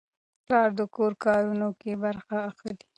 پلار 0.45 0.69
د 0.79 0.81
کور 0.95 1.11
کارونو 1.25 1.67
کې 1.79 1.91
برخه 2.03 2.35
اخلي. 2.49 2.75